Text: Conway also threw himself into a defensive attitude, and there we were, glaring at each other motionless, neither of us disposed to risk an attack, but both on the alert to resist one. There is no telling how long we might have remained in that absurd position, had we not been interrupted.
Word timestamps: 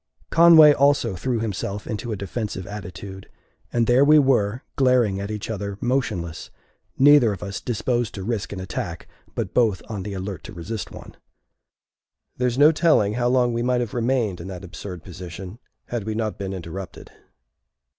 Conway 0.31 0.73
also 0.73 1.15
threw 1.15 1.39
himself 1.41 1.85
into 1.85 2.11
a 2.11 2.15
defensive 2.15 2.65
attitude, 2.65 3.29
and 3.71 3.85
there 3.85 4.03
we 4.03 4.17
were, 4.17 4.63
glaring 4.75 5.19
at 5.21 5.29
each 5.29 5.47
other 5.47 5.77
motionless, 5.79 6.49
neither 6.97 7.31
of 7.31 7.43
us 7.43 7.61
disposed 7.61 8.15
to 8.15 8.23
risk 8.23 8.51
an 8.51 8.59
attack, 8.59 9.07
but 9.35 9.53
both 9.53 9.83
on 9.89 10.01
the 10.01 10.15
alert 10.15 10.43
to 10.45 10.53
resist 10.53 10.89
one. 10.89 11.15
There 12.37 12.47
is 12.47 12.57
no 12.57 12.71
telling 12.71 13.13
how 13.13 13.27
long 13.27 13.53
we 13.53 13.61
might 13.61 13.81
have 13.81 13.93
remained 13.93 14.41
in 14.41 14.47
that 14.47 14.63
absurd 14.63 15.03
position, 15.03 15.59
had 15.89 16.03
we 16.05 16.15
not 16.15 16.39
been 16.39 16.51
interrupted. 16.51 17.11